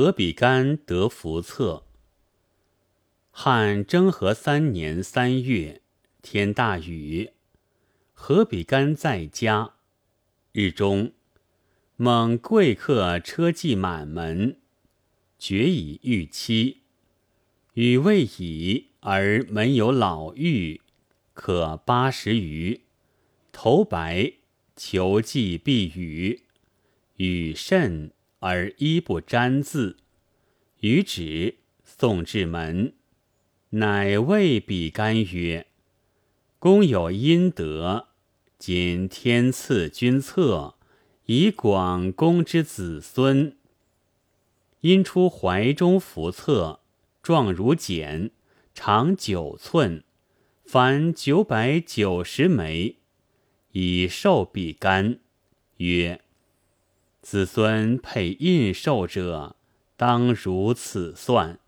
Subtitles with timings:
[0.00, 1.82] 何比干得福册。
[3.32, 5.82] 汉征和三年三月，
[6.22, 7.32] 天大雨，
[8.12, 9.72] 何比干在家。
[10.52, 11.10] 日中，
[11.96, 14.60] 蒙贵客车骑满门，
[15.36, 16.82] 决以御妻。
[17.74, 20.80] 雨未已，而门有老妪，
[21.34, 22.82] 可八十余，
[23.50, 24.34] 头白，
[24.76, 26.44] 求祭避雨。
[27.16, 28.12] 雨甚。
[28.40, 29.96] 而衣不沾字，
[30.80, 32.92] 于止送至门，
[33.70, 35.66] 乃谓比干曰
[36.60, 38.08] ：“公有阴德，
[38.56, 40.76] 今天赐君策，
[41.26, 43.56] 以广公之子孙。
[44.82, 46.80] 因出怀中服策，
[47.20, 48.30] 状如简，
[48.72, 50.04] 长九寸，
[50.64, 52.98] 凡九百九十枚，
[53.72, 55.18] 以授比干，
[55.78, 56.20] 曰。”
[57.20, 59.56] 子孙配印绶者，
[59.96, 61.58] 当如此算。